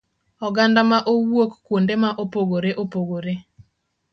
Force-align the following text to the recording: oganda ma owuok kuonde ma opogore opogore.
oganda 0.47 0.79
ma 0.89 0.97
owuok 1.11 1.51
kuonde 1.65 1.93
ma 2.03 2.09
opogore 2.23 2.71
opogore. 2.83 3.33